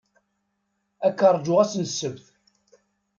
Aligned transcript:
Ad 1.05 1.13
k-ṛjuɣ 1.19 1.57
ass 1.63 1.73
n 1.77 1.83
ssebt. 1.89 2.25